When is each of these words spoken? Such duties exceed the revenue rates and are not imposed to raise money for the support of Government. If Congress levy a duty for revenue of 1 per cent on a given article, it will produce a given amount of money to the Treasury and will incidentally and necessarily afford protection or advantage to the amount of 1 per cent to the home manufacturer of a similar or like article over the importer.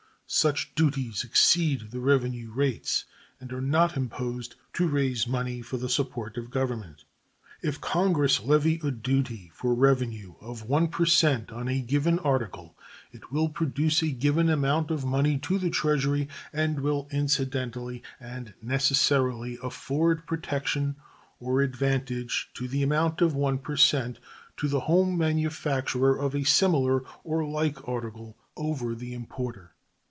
Such 0.33 0.73
duties 0.75 1.25
exceed 1.25 1.91
the 1.91 1.99
revenue 1.99 2.53
rates 2.53 3.03
and 3.41 3.51
are 3.51 3.59
not 3.59 3.97
imposed 3.97 4.55
to 4.71 4.87
raise 4.87 5.27
money 5.27 5.61
for 5.61 5.75
the 5.75 5.89
support 5.89 6.37
of 6.37 6.49
Government. 6.49 7.03
If 7.61 7.81
Congress 7.81 8.39
levy 8.39 8.79
a 8.81 8.91
duty 8.91 9.51
for 9.53 9.75
revenue 9.75 10.35
of 10.39 10.63
1 10.63 10.87
per 10.87 11.05
cent 11.05 11.51
on 11.51 11.67
a 11.67 11.81
given 11.81 12.17
article, 12.19 12.77
it 13.11 13.33
will 13.33 13.49
produce 13.49 14.01
a 14.01 14.11
given 14.11 14.47
amount 14.49 14.89
of 14.89 15.03
money 15.03 15.37
to 15.39 15.57
the 15.59 15.69
Treasury 15.69 16.29
and 16.53 16.79
will 16.79 17.09
incidentally 17.11 18.01
and 18.17 18.53
necessarily 18.61 19.59
afford 19.61 20.25
protection 20.25 20.95
or 21.41 21.61
advantage 21.61 22.51
to 22.53 22.69
the 22.69 22.83
amount 22.83 23.19
of 23.19 23.35
1 23.35 23.57
per 23.57 23.75
cent 23.75 24.17
to 24.55 24.69
the 24.69 24.79
home 24.87 25.17
manufacturer 25.17 26.17
of 26.17 26.33
a 26.33 26.45
similar 26.45 27.03
or 27.25 27.43
like 27.43 27.85
article 27.85 28.37
over 28.55 28.95
the 28.95 29.13
importer. 29.13 29.73